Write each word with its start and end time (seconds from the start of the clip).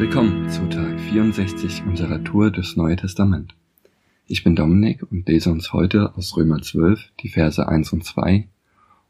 Willkommen 0.00 0.48
zu 0.48 0.66
Tag 0.66 0.98
64 0.98 1.82
unserer 1.84 2.24
Tour 2.24 2.50
durchs 2.50 2.74
Neue 2.74 2.96
Testament. 2.96 3.54
Ich 4.26 4.42
bin 4.42 4.56
Dominik 4.56 5.02
und 5.02 5.28
lese 5.28 5.50
uns 5.52 5.74
heute 5.74 6.16
aus 6.16 6.34
Römer 6.38 6.62
12 6.62 7.12
die 7.20 7.28
Verse 7.28 7.68
1 7.68 7.92
und 7.92 8.02
2 8.02 8.48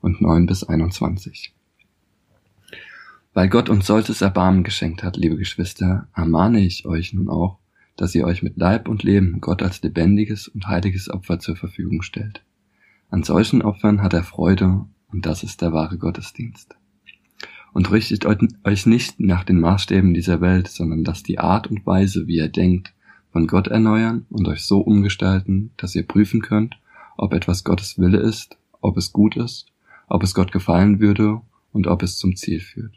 und 0.01 0.21
9 0.21 0.47
bis 0.47 0.65
21. 0.65 1.55
Weil 3.35 3.49
Gott 3.49 3.69
uns 3.69 3.87
solches 3.87 4.21
Erbarmen 4.21 4.65
geschenkt 4.65 5.05
hat, 5.05 5.17
liebe 5.17 5.37
Geschwister, 5.37 6.09
ermahne 6.13 6.59
ich 6.59 6.87
euch 6.87 7.15
nun 7.15 7.29
auch, 7.29 7.61
dass 7.95 8.13
ihr 8.17 8.27
euch 8.27 8.43
mit 8.43 8.57
Leib 8.57 8.89
und 8.89 9.05
Leben 9.05 9.41
Gott 9.41 9.63
als 9.63 9.81
lebendiges 9.83 10.49
und 10.49 10.67
heiliges 10.67 11.09
Opfer 11.09 11.39
zur 11.39 11.55
Verfügung 11.55 12.03
stellt. 12.03 12.43
An 13.11 13.23
solchen 13.23 13.63
Opfern 13.63 14.03
hat 14.03 14.13
er 14.13 14.25
Freude 14.25 14.87
und 15.13 15.25
das 15.25 15.45
ist 15.45 15.63
der 15.63 15.73
wahre 15.73 15.99
Gottesdienst. 15.99 16.75
Und 17.73 17.91
richtet 17.91 18.27
euch 18.27 18.87
nicht 18.87 19.21
nach 19.21 19.45
den 19.45 19.61
Maßstäben 19.61 20.13
dieser 20.13 20.41
Welt, 20.41 20.69
sondern 20.69 21.05
lasst 21.05 21.29
die 21.29 21.39
Art 21.39 21.69
und 21.69 21.87
Weise, 21.87 22.27
wie 22.27 22.37
ihr 22.37 22.49
denkt, 22.49 22.93
von 23.33 23.47
Gott 23.47 23.69
erneuern 23.69 24.27
und 24.31 24.49
euch 24.49 24.63
so 24.63 24.81
umgestalten, 24.81 25.71
dass 25.77 25.95
ihr 25.95 26.07
prüfen 26.07 26.43
könnt, 26.43 26.79
ob 27.17 27.33
etwas 27.33 27.65
Gottes 27.65 27.99
Wille 27.99 28.19
ist, 28.19 28.57
ob 28.81 28.97
es 28.97 29.13
gut 29.13 29.37
ist, 29.37 29.67
ob 30.09 30.23
es 30.23 30.35
Gott 30.35 30.53
gefallen 30.53 31.01
würde 31.01 31.41
und 31.73 31.87
ob 31.87 32.03
es 32.03 32.17
zum 32.17 32.35
Ziel 32.35 32.61
führt. 32.61 32.95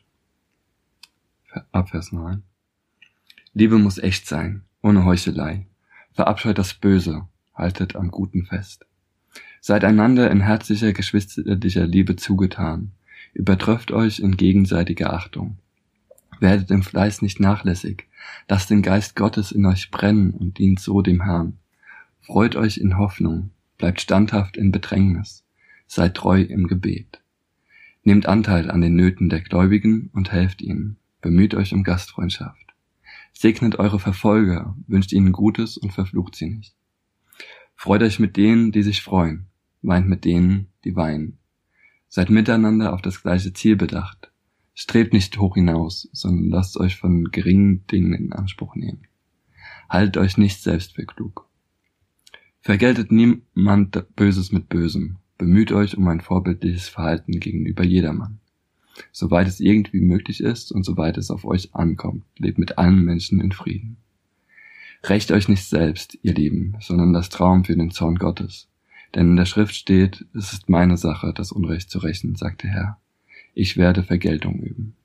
Ab 1.72 1.90
Vers 1.90 2.12
9. 2.12 2.42
Liebe 3.54 3.78
muss 3.78 4.00
echt 4.00 4.28
sein, 4.28 4.64
ohne 4.82 5.06
Heuchelei. 5.06 5.68
Verabscheut 6.14 6.58
das 6.58 6.74
Böse, 6.74 7.28
haltet 7.54 7.96
am 7.96 8.10
Guten 8.10 8.46
fest. 8.46 8.86
Seid 9.62 9.84
einander 9.84 10.32
in 10.32 10.42
herzlicher, 10.42 10.94
geschwisterlicher 10.94 11.86
Liebe 11.86 12.16
zugetan. 12.16 12.92
Übertrefft 13.34 13.92
euch 13.92 14.20
in 14.20 14.38
gegenseitiger 14.38 15.14
Achtung. 15.14 15.58
Werdet 16.40 16.72
im 16.72 16.84
Fleiß 16.84 17.22
nicht 17.22 17.40
nachlässig. 17.40 18.08
Lasst 18.48 18.70
den 18.70 18.82
Geist 18.82 19.16
Gottes 19.16 19.52
in 19.52 19.66
euch 19.66 19.92
brennen 19.92 20.32
und 20.32 20.58
dient 20.60 20.80
so 20.80 21.02
dem 21.02 21.24
Herrn. 21.24 21.58
Freut 22.22 22.56
euch 22.56 22.78
in 22.78 22.98
Hoffnung. 22.98 23.52
Bleibt 23.78 24.02
standhaft 24.02 24.56
in 24.56 24.72
Bedrängnis. 24.72 25.44
Seid 25.88 26.16
treu 26.16 26.42
im 26.42 26.68
Gebet. 26.68 27.22
Nehmt 28.04 28.28
Anteil 28.28 28.70
an 28.70 28.82
den 28.82 28.96
Nöten 28.96 29.30
der 29.30 29.42
Gläubigen 29.42 30.10
und 30.14 30.32
helft 30.32 30.62
ihnen. 30.62 30.98
Bemüht 31.22 31.56
euch 31.56 31.74
um 31.74 31.84
Gastfreundschaft. 31.84 32.74
Segnet 33.34 33.80
eure 33.80 34.00
Verfolger, 34.00 34.76
wünscht 34.88 35.12
ihnen 35.12 35.32
Gutes 35.32 35.78
und 35.78 35.92
verflucht 35.92 36.36
sie 36.36 36.50
nicht. 36.50 36.76
Freut 37.76 38.04
euch 38.04 38.20
mit 38.20 38.38
denen, 38.38 38.72
die 38.72 38.84
sich 38.84 39.02
freuen, 39.02 39.48
weint 39.82 40.08
mit 40.08 40.24
denen, 40.24 40.68
die 40.84 40.96
weinen. 40.96 41.40
Seid 42.14 42.30
miteinander 42.30 42.94
auf 42.94 43.02
das 43.02 43.24
gleiche 43.24 43.54
Ziel 43.54 43.76
bedacht. 43.76 44.32
Strebt 44.76 45.14
nicht 45.14 45.40
hoch 45.40 45.56
hinaus, 45.56 46.10
sondern 46.14 46.50
lasst 46.50 46.78
euch 46.78 46.96
von 46.96 47.32
geringen 47.32 47.88
Dingen 47.88 48.14
in 48.14 48.34
Anspruch 48.34 48.76
nehmen. 48.76 49.08
Haltet 49.90 50.18
euch 50.18 50.38
nicht 50.38 50.62
selbst 50.62 50.94
für 50.94 51.06
klug. 51.06 51.50
Vergeltet 52.62 53.12
niemand 53.12 54.16
Böses 54.16 54.52
mit 54.52 54.70
Bösem. 54.70 55.18
Bemüht 55.40 55.72
euch 55.72 55.98
um 55.98 56.08
ein 56.08 56.22
vorbildliches 56.22 56.88
Verhalten 56.88 57.40
gegenüber 57.40 57.84
jedermann 57.84 58.40
soweit 59.12 59.48
es 59.48 59.60
irgendwie 59.60 60.02
möglich 60.02 60.42
ist 60.42 60.72
und 60.72 60.84
soweit 60.84 61.18
es 61.18 61.32
auf 61.32 61.46
euch 61.46 61.74
ankommt. 61.74 62.26
Lebt 62.38 62.60
mit 62.60 62.78
allen 62.78 63.04
Menschen 63.04 63.40
in 63.40 63.52
Frieden. 63.52 63.98
Rächt 65.04 65.32
euch 65.32 65.50
nicht 65.50 65.66
selbst, 65.66 66.18
ihr 66.22 66.34
Lieben, 66.34 66.76
sondern 66.80 67.12
das 67.12 67.30
Traum 67.30 67.66
für 67.66 67.76
den 67.76 67.92
Zorn 67.92 68.16
Gottes. 68.16 68.70
Denn 69.16 69.30
in 69.30 69.36
der 69.36 69.46
Schrift 69.46 69.76
steht, 69.76 70.26
es 70.34 70.54
ist 70.54 70.70
meine 70.70 70.98
Sache, 70.98 71.34
das 71.36 71.52
Unrecht 71.52 71.90
zu 71.90 72.00
rächen, 72.00 72.36
sagt 72.36 72.64
der 72.64 72.72
Herr. 72.72 72.98
Ich 73.54 73.78
werde 73.78 74.04
Vergeltung 74.04 74.60
üben. 74.60 74.96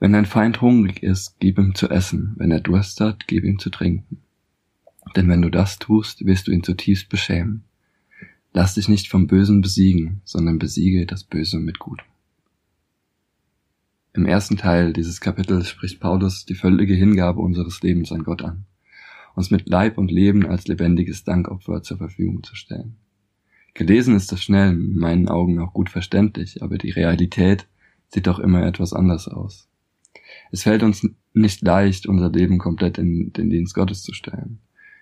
Wenn 0.00 0.12
dein 0.12 0.26
Feind 0.26 0.60
hungrig 0.60 1.02
ist, 1.02 1.36
gib 1.38 1.58
ihm 1.58 1.74
zu 1.74 1.88
essen, 1.88 2.34
wenn 2.36 2.50
er 2.50 2.60
Durst 2.60 3.00
hat, 3.00 3.26
gib 3.26 3.44
ihm 3.44 3.58
zu 3.58 3.70
trinken. 3.70 4.18
Denn 5.14 5.28
wenn 5.28 5.42
du 5.42 5.50
das 5.50 5.78
tust, 5.78 6.24
wirst 6.24 6.46
du 6.46 6.52
ihn 6.52 6.62
zutiefst 6.62 7.08
beschämen. 7.08 7.64
Lass 8.52 8.74
dich 8.74 8.88
nicht 8.88 9.08
vom 9.08 9.26
Bösen 9.26 9.60
besiegen, 9.60 10.20
sondern 10.24 10.58
besiege 10.58 11.06
das 11.06 11.24
Böse 11.24 11.58
mit 11.58 11.78
Gutem. 11.78 12.06
Im 14.12 14.26
ersten 14.26 14.56
Teil 14.56 14.92
dieses 14.92 15.20
Kapitels 15.20 15.68
spricht 15.68 15.98
Paulus 16.00 16.44
die 16.44 16.54
völlige 16.54 16.94
Hingabe 16.94 17.40
unseres 17.40 17.82
Lebens 17.82 18.12
an 18.12 18.22
Gott 18.22 18.42
an, 18.42 18.64
uns 19.34 19.50
mit 19.50 19.68
Leib 19.68 19.98
und 19.98 20.10
Leben 20.10 20.46
als 20.46 20.66
lebendiges 20.66 21.24
Dankopfer 21.24 21.82
zur 21.82 21.98
Verfügung 21.98 22.42
zu 22.42 22.54
stellen. 22.54 22.96
Gelesen 23.74 24.14
ist 24.14 24.30
das 24.30 24.42
schnell, 24.42 24.70
in 24.70 24.96
meinen 24.96 25.28
Augen 25.28 25.58
auch 25.58 25.72
gut 25.72 25.90
verständlich, 25.90 26.62
aber 26.62 26.78
die 26.78 26.90
Realität 26.90 27.66
sieht 28.08 28.28
doch 28.28 28.38
immer 28.38 28.64
etwas 28.64 28.92
anders 28.92 29.26
aus. 29.26 29.68
Es 30.52 30.62
fällt 30.62 30.84
uns 30.84 31.08
nicht 31.32 31.62
leicht, 31.62 32.06
unser 32.06 32.30
Leben 32.30 32.58
komplett 32.58 32.98
in 32.98 33.32
den 33.32 33.50
Dienst 33.50 33.74
Gottes 33.74 34.02
zu 34.02 34.14
stellen. 34.14 34.60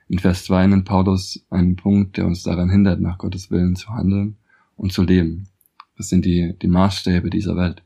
In 0.09 0.19
Vers 0.19 0.45
2 0.45 0.69
nennt 0.69 0.85
Paulus 0.87 1.45
einen 1.51 1.77
Punkt, 1.77 2.17
der 2.17 2.27
uns 2.27 2.43
daran 2.43 2.71
hindert, 2.71 3.01
nach 3.01 3.19
Gottes 3.19 3.51
Willen 3.51 3.77
zu 3.77 3.91
handeln 3.91 4.37
und 4.77 4.93
zu 4.93 5.03
leben. 5.03 5.49
Das 5.97 6.09
sind 6.09 6.25
die, 6.25 6.55
die 6.61 6.69
Maßstäbe 6.69 7.29
dieser 7.31 7.57
Welt. 7.57 7.83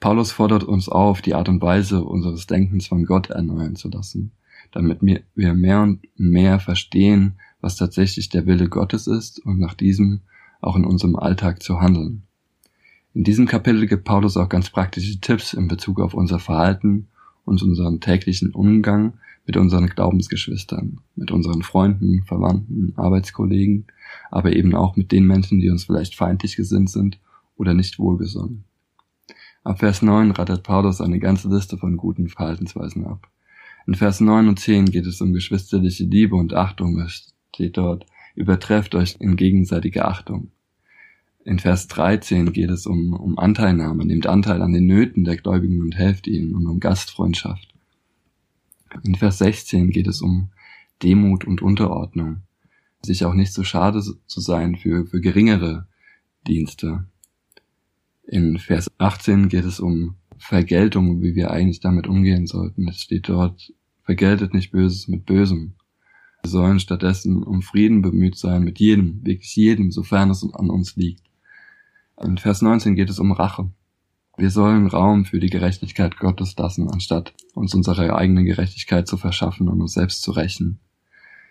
Paulus 0.00 0.32
fordert 0.32 0.64
uns 0.64 0.88
auf, 0.88 1.22
die 1.22 1.34
Art 1.34 1.48
und 1.48 1.62
Weise 1.62 2.02
unseres 2.02 2.46
Denkens 2.46 2.86
von 2.86 3.04
Gott 3.04 3.30
erneuern 3.30 3.76
zu 3.76 3.88
lassen, 3.88 4.32
damit 4.72 4.98
wir 5.02 5.54
mehr 5.54 5.82
und 5.82 6.00
mehr 6.16 6.58
verstehen, 6.58 7.34
was 7.60 7.76
tatsächlich 7.76 8.28
der 8.28 8.46
Wille 8.46 8.68
Gottes 8.68 9.06
ist 9.06 9.38
und 9.38 9.58
nach 9.58 9.74
diesem 9.74 10.20
auch 10.60 10.76
in 10.76 10.84
unserem 10.84 11.16
Alltag 11.16 11.62
zu 11.62 11.80
handeln. 11.80 12.22
In 13.14 13.24
diesem 13.24 13.46
Kapitel 13.46 13.86
gibt 13.86 14.04
Paulus 14.04 14.36
auch 14.36 14.48
ganz 14.48 14.70
praktische 14.70 15.20
Tipps 15.20 15.52
in 15.52 15.68
Bezug 15.68 16.00
auf 16.00 16.14
unser 16.14 16.38
Verhalten 16.38 17.08
und 17.44 17.62
unseren 17.62 18.00
täglichen 18.00 18.52
Umgang 18.52 19.14
mit 19.44 19.56
unseren 19.56 19.88
Glaubensgeschwistern, 19.88 21.00
mit 21.16 21.30
unseren 21.30 21.62
Freunden, 21.62 22.22
Verwandten, 22.22 22.94
Arbeitskollegen, 22.96 23.86
aber 24.30 24.54
eben 24.54 24.74
auch 24.74 24.96
mit 24.96 25.12
den 25.12 25.26
Menschen, 25.26 25.60
die 25.60 25.68
uns 25.68 25.84
vielleicht 25.84 26.14
feindlich 26.14 26.56
gesinnt 26.56 26.90
sind 26.90 27.18
oder 27.56 27.74
nicht 27.74 27.98
wohlgesonnen. 27.98 28.64
Ab 29.64 29.80
Vers 29.80 30.02
9 30.02 30.30
rattert 30.32 30.62
Paulus 30.62 31.00
eine 31.00 31.18
ganze 31.18 31.48
Liste 31.48 31.76
von 31.76 31.96
guten 31.96 32.28
Verhaltensweisen 32.28 33.06
ab. 33.06 33.28
In 33.86 33.94
Vers 33.94 34.20
9 34.20 34.48
und 34.48 34.60
10 34.60 34.86
geht 34.86 35.06
es 35.06 35.20
um 35.20 35.32
geschwisterliche 35.32 36.04
Liebe 36.04 36.36
und 36.36 36.54
Achtung. 36.54 37.00
Es 37.00 37.34
steht 37.52 37.76
dort, 37.76 38.06
übertrefft 38.34 38.94
euch 38.94 39.16
in 39.18 39.36
gegenseitiger 39.36 40.08
Achtung. 40.08 40.50
In 41.44 41.58
Vers 41.58 41.88
13 41.88 42.52
geht 42.52 42.70
es 42.70 42.86
um, 42.86 43.14
um 43.14 43.38
Anteilnahme, 43.38 44.04
nehmt 44.04 44.26
Anteil 44.26 44.62
an 44.62 44.72
den 44.72 44.86
Nöten 44.86 45.24
der 45.24 45.36
Gläubigen 45.36 45.80
und 45.80 45.96
helft 45.96 46.28
ihnen 46.28 46.54
und 46.54 46.66
um 46.68 46.78
Gastfreundschaft. 46.78 47.74
In 49.02 49.16
Vers 49.16 49.38
16 49.38 49.90
geht 49.90 50.06
es 50.06 50.22
um 50.22 50.50
Demut 51.02 51.44
und 51.44 51.62
Unterordnung, 51.62 52.42
sich 53.02 53.24
auch 53.24 53.34
nicht 53.34 53.52
so 53.52 53.64
schade 53.64 54.00
zu 54.02 54.40
sein 54.40 54.76
für, 54.76 55.06
für 55.06 55.20
geringere 55.20 55.88
Dienste. 56.46 57.06
In 58.22 58.58
Vers 58.58 58.88
18 58.98 59.48
geht 59.48 59.64
es 59.64 59.80
um 59.80 60.14
Vergeltung, 60.42 61.22
wie 61.22 61.36
wir 61.36 61.52
eigentlich 61.52 61.78
damit 61.78 62.08
umgehen 62.08 62.46
sollten. 62.46 62.88
Es 62.88 63.00
steht 63.00 63.28
dort, 63.28 63.72
vergeltet 64.02 64.54
nicht 64.54 64.72
Böses 64.72 65.06
mit 65.06 65.24
Bösem. 65.24 65.74
Wir 66.42 66.50
sollen 66.50 66.80
stattdessen 66.80 67.44
um 67.44 67.62
Frieden 67.62 68.02
bemüht 68.02 68.36
sein 68.36 68.64
mit 68.64 68.80
jedem, 68.80 69.24
wirklich 69.24 69.54
jedem, 69.54 69.92
sofern 69.92 70.30
es 70.30 70.42
an 70.42 70.68
uns 70.68 70.96
liegt. 70.96 71.22
In 72.20 72.38
Vers 72.38 72.60
19 72.60 72.96
geht 72.96 73.08
es 73.08 73.20
um 73.20 73.30
Rache. 73.30 73.70
Wir 74.36 74.50
sollen 74.50 74.88
Raum 74.88 75.24
für 75.24 75.38
die 75.38 75.50
Gerechtigkeit 75.50 76.18
Gottes 76.18 76.56
lassen, 76.56 76.90
anstatt 76.90 77.34
uns 77.54 77.72
unsere 77.74 78.16
eigene 78.16 78.42
Gerechtigkeit 78.42 79.06
zu 79.06 79.16
verschaffen 79.16 79.68
und 79.68 79.80
uns 79.80 79.92
selbst 79.92 80.22
zu 80.22 80.32
rächen. 80.32 80.80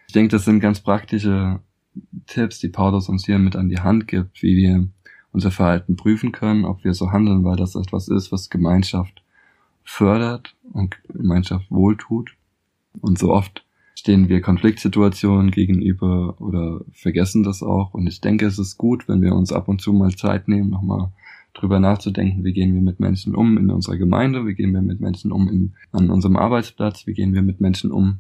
Ich 0.07 0.13
denke, 0.13 0.31
das 0.35 0.43
sind 0.43 0.59
ganz 0.59 0.81
praktische 0.81 1.61
Tipps, 2.27 2.59
die 2.59 2.69
Paulus 2.69 3.07
uns 3.07 3.25
hier 3.25 3.39
mit 3.39 3.55
an 3.55 3.69
die 3.69 3.79
Hand 3.79 4.09
gibt, 4.09 4.43
wie 4.43 4.57
wir 4.57 4.89
unser 5.33 5.51
Verhalten 5.51 5.95
prüfen 5.95 6.31
können, 6.31 6.65
ob 6.65 6.83
wir 6.83 6.93
so 6.93 7.11
handeln, 7.11 7.43
weil 7.43 7.55
das 7.55 7.75
etwas 7.75 8.07
ist, 8.07 8.31
was 8.31 8.49
Gemeinschaft 8.49 9.23
fördert 9.83 10.55
und 10.71 10.97
Gemeinschaft 11.07 11.69
wohltut. 11.69 12.31
Und 12.99 13.17
so 13.17 13.31
oft 13.31 13.65
stehen 13.95 14.29
wir 14.29 14.41
Konfliktsituationen 14.41 15.51
gegenüber 15.51 16.39
oder 16.39 16.81
vergessen 16.91 17.43
das 17.43 17.63
auch. 17.63 17.93
Und 17.93 18.07
ich 18.07 18.21
denke, 18.21 18.45
es 18.45 18.59
ist 18.59 18.77
gut, 18.77 19.07
wenn 19.07 19.21
wir 19.21 19.35
uns 19.35 19.53
ab 19.53 19.67
und 19.67 19.81
zu 19.81 19.93
mal 19.93 20.15
Zeit 20.15 20.47
nehmen, 20.47 20.69
nochmal 20.69 21.11
drüber 21.53 21.79
nachzudenken, 21.79 22.43
wie 22.43 22.53
gehen 22.53 22.73
wir 22.73 22.81
mit 22.81 22.99
Menschen 22.99 23.35
um 23.35 23.57
in 23.57 23.69
unserer 23.69 23.97
Gemeinde, 23.97 24.45
wie 24.45 24.55
gehen 24.55 24.73
wir 24.73 24.81
mit 24.81 25.01
Menschen 25.01 25.31
um 25.31 25.49
in, 25.49 25.73
an 25.91 26.09
unserem 26.09 26.37
Arbeitsplatz, 26.37 27.05
wie 27.07 27.13
gehen 27.13 27.33
wir 27.33 27.41
mit 27.41 27.59
Menschen 27.59 27.91
um 27.91 28.19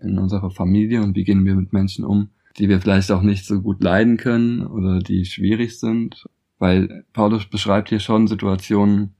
in 0.00 0.18
unserer 0.18 0.50
Familie? 0.50 1.02
Und 1.02 1.16
wie 1.16 1.24
gehen 1.24 1.44
wir 1.44 1.54
mit 1.54 1.72
Menschen 1.72 2.04
um, 2.04 2.28
die 2.58 2.68
wir 2.68 2.80
vielleicht 2.80 3.10
auch 3.10 3.22
nicht 3.22 3.46
so 3.46 3.60
gut 3.60 3.82
leiden 3.82 4.18
können 4.18 4.66
oder 4.66 4.98
die 4.98 5.24
schwierig 5.24 5.78
sind 5.78 6.28
weil 6.58 7.04
Paulus 7.12 7.46
beschreibt 7.46 7.88
hier 7.88 8.00
schon 8.00 8.26
Situationen, 8.26 9.14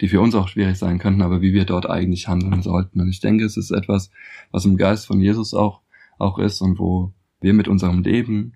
die 0.00 0.08
für 0.08 0.20
uns 0.20 0.34
auch 0.34 0.48
schwierig 0.48 0.76
sein 0.76 0.98
könnten, 0.98 1.22
aber 1.22 1.40
wie 1.40 1.52
wir 1.52 1.64
dort 1.64 1.88
eigentlich 1.88 2.26
handeln 2.28 2.62
sollten. 2.62 3.00
Und 3.00 3.08
ich 3.08 3.20
denke, 3.20 3.44
es 3.44 3.56
ist 3.56 3.70
etwas, 3.70 4.10
was 4.50 4.64
im 4.64 4.76
Geist 4.76 5.06
von 5.06 5.20
Jesus 5.20 5.54
auch, 5.54 5.82
auch 6.18 6.38
ist 6.38 6.60
und 6.60 6.78
wo 6.78 7.12
wir 7.40 7.54
mit 7.54 7.68
unserem 7.68 8.02
Leben 8.02 8.54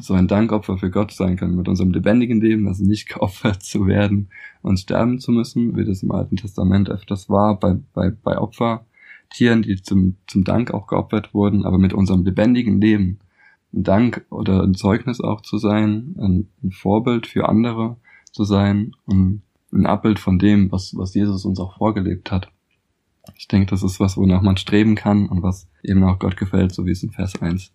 so 0.00 0.14
ein 0.14 0.28
Dankopfer 0.28 0.78
für 0.78 0.90
Gott 0.90 1.12
sein 1.12 1.36
können 1.36 1.56
mit 1.56 1.68
unserem 1.68 1.90
lebendigen 1.90 2.40
Leben, 2.40 2.66
also 2.66 2.84
nicht 2.84 3.08
geopfert 3.14 3.62
zu 3.62 3.86
werden 3.86 4.30
und 4.62 4.80
sterben 4.80 5.18
zu 5.18 5.30
müssen, 5.30 5.76
wie 5.76 5.84
das 5.84 6.02
im 6.02 6.10
Alten 6.10 6.36
Testament 6.36 6.88
öfters 6.88 7.28
war, 7.28 7.58
bei, 7.58 7.76
bei, 7.92 8.10
bei 8.10 8.38
Opfertieren, 8.38 9.62
die 9.62 9.82
zum, 9.82 10.16
zum 10.26 10.44
Dank 10.44 10.72
auch 10.72 10.86
geopfert 10.86 11.34
wurden, 11.34 11.64
aber 11.64 11.78
mit 11.78 11.92
unserem 11.92 12.24
lebendigen 12.24 12.80
Leben 12.80 13.18
ein 13.72 13.84
Dank 13.84 14.26
oder 14.30 14.62
ein 14.62 14.74
Zeugnis 14.74 15.20
auch 15.20 15.40
zu 15.40 15.58
sein, 15.58 16.16
ein, 16.18 16.48
ein 16.62 16.72
Vorbild 16.72 17.26
für 17.26 17.48
andere 17.48 17.96
zu 18.32 18.44
sein 18.44 18.92
und 19.06 19.42
ein 19.72 19.86
Abbild 19.86 20.18
von 20.18 20.38
dem, 20.38 20.72
was, 20.72 20.94
was 20.96 21.14
Jesus 21.14 21.44
uns 21.44 21.60
auch 21.60 21.76
vorgelebt 21.76 22.30
hat. 22.30 22.50
Ich 23.36 23.48
denke, 23.48 23.70
das 23.70 23.82
ist 23.82 24.00
was, 24.00 24.16
wonach 24.16 24.42
man 24.42 24.56
streben 24.56 24.94
kann 24.94 25.28
und 25.28 25.42
was 25.42 25.68
eben 25.82 26.02
auch 26.02 26.18
Gott 26.18 26.36
gefällt, 26.36 26.72
so 26.72 26.86
wie 26.86 26.90
es 26.90 27.02
in 27.02 27.10
Vers 27.10 27.40
1 27.40 27.72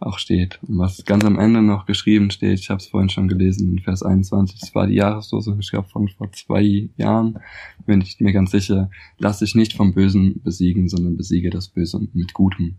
auch 0.00 0.18
steht. 0.18 0.60
Und 0.62 0.78
was 0.78 1.04
ganz 1.04 1.24
am 1.24 1.38
Ende 1.38 1.62
noch 1.62 1.86
geschrieben 1.86 2.30
steht, 2.30 2.60
ich 2.60 2.70
habe 2.70 2.78
es 2.78 2.86
vorhin 2.86 3.08
schon 3.08 3.28
gelesen, 3.28 3.72
in 3.72 3.78
Vers 3.80 4.02
21, 4.02 4.60
das 4.60 4.74
war 4.74 4.86
die 4.86 4.94
Jahreslose, 4.94 5.56
ich 5.58 5.70
glaube 5.70 5.88
von 5.88 6.08
vor 6.08 6.30
zwei 6.32 6.88
Jahren, 6.96 7.38
bin 7.86 8.00
ich 8.00 8.20
mir 8.20 8.32
ganz 8.32 8.50
sicher, 8.50 8.90
lass 9.18 9.40
dich 9.40 9.54
nicht 9.54 9.72
vom 9.72 9.94
Bösen 9.94 10.40
besiegen, 10.42 10.88
sondern 10.88 11.16
besiege 11.16 11.50
das 11.50 11.68
Böse 11.68 12.06
mit 12.12 12.34
Gutem. 12.34 12.76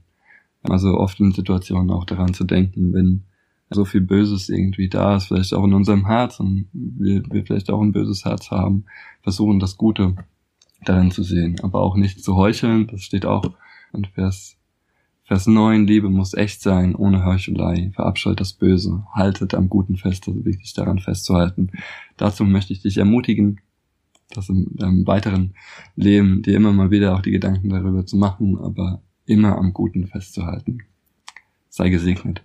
Also 0.63 0.97
oft 0.97 1.19
in 1.19 1.31
Situationen 1.31 1.91
auch 1.91 2.05
daran 2.05 2.33
zu 2.33 2.43
denken, 2.43 2.93
wenn 2.93 3.23
so 3.69 3.85
viel 3.85 4.01
Böses 4.01 4.49
irgendwie 4.49 4.89
da 4.89 5.15
ist, 5.15 5.27
vielleicht 5.27 5.53
auch 5.53 5.63
in 5.63 5.73
unserem 5.73 6.07
Herz 6.07 6.39
und 6.39 6.67
wir, 6.73 7.23
wir 7.29 7.45
vielleicht 7.45 7.69
auch 7.69 7.81
ein 7.81 7.91
böses 7.91 8.25
Herz 8.25 8.49
haben, 8.51 8.85
versuchen 9.21 9.59
das 9.59 9.77
Gute 9.77 10.15
darin 10.83 11.11
zu 11.11 11.23
sehen, 11.23 11.59
aber 11.61 11.81
auch 11.81 11.95
nicht 11.95 12.23
zu 12.23 12.35
heucheln, 12.35 12.87
das 12.87 13.01
steht 13.01 13.25
auch 13.25 13.53
in 13.93 14.05
Vers 14.05 14.59
Vers 15.29 15.45
9, 15.45 15.85
Liebe 15.85 16.09
muss 16.09 16.33
echt 16.33 16.59
sein, 16.59 16.95
ohne 16.95 17.23
Heuchelei. 17.23 17.91
Verabscheut 17.93 18.39
das 18.39 18.53
Böse. 18.53 19.03
Haltet 19.13 19.53
am 19.53 19.69
Guten 19.69 19.95
fest, 19.95 20.27
also 20.27 20.43
wirklich 20.43 20.73
daran 20.73 20.97
festzuhalten. 20.97 21.69
Dazu 22.17 22.45
möchte 22.45 22.73
ich 22.73 22.81
dich 22.81 22.97
ermutigen, 22.97 23.61
das 24.33 24.49
im, 24.49 24.71
im 24.79 25.05
weiteren 25.05 25.53
Leben 25.95 26.41
dir 26.41 26.55
immer 26.55 26.73
mal 26.73 26.89
wieder 26.89 27.13
auch 27.13 27.21
die 27.21 27.29
Gedanken 27.29 27.69
darüber 27.69 28.07
zu 28.07 28.17
machen, 28.17 28.57
aber 28.57 29.03
immer 29.29 29.57
am 29.57 29.73
Guten 29.73 30.07
festzuhalten. 30.07 30.83
Sei 31.69 31.89
gesegnet. 31.89 32.41